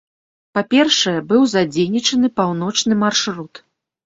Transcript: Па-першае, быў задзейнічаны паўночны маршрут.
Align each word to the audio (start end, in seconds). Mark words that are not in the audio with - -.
Па-першае, 0.57 1.13
быў 1.31 1.43
задзейнічаны 1.51 2.33
паўночны 2.41 2.99
маршрут. 3.05 3.63